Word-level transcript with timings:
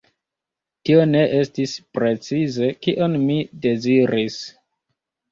Tio 0.87 1.01
ne 1.09 1.19
estis 1.39 1.73
precize, 1.97 2.69
kion 2.85 3.13
mi 3.27 3.35
deziris. 3.67 4.39